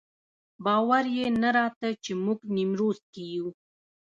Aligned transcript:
باور 0.65 1.03
یې 1.17 1.25
نه 1.41 1.49
راته 1.57 1.87
چې 2.03 2.11
موږ 2.23 2.39
نیمروز 2.55 2.99
کې 3.13 3.23
یو. 3.35 3.47